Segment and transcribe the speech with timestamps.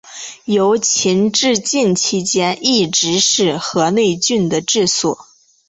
[0.45, 5.27] 由秦至晋期间一直是河内郡的治所。